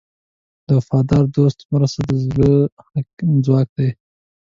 د 0.65 0.67
وفادار 0.77 1.23
دوست 1.35 1.59
مرسته 1.73 2.01
د 2.09 2.11
زړه 2.25 2.51
ځواک 3.45 3.67
دی. 3.77 3.89